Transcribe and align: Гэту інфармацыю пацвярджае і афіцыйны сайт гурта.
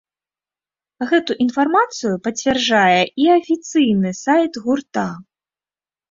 Гэту 1.09 1.33
інфармацыю 1.43 2.13
пацвярджае 2.27 3.01
і 3.25 3.27
афіцыйны 3.39 4.13
сайт 4.23 4.53
гурта. 4.63 5.05